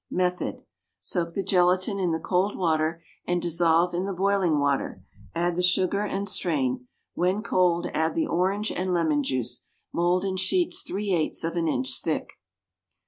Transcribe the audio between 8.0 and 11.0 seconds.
the orange and lemon juice. Mould in sheets